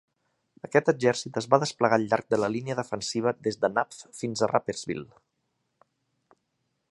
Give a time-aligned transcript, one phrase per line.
[0.67, 4.41] Aquest exèrcit es va desplegar al llarg de la línia defensiva des de Napf fins
[4.41, 5.05] a Rapperswil.